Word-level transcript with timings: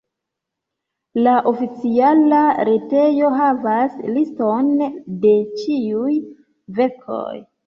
La 1.25 1.33
oficiala 1.51 2.39
retejo 2.69 3.29
havas 3.43 3.99
liston 4.17 4.73
de 5.27 5.35
ĉiuj 5.61 6.17
verkoj. 6.83 7.31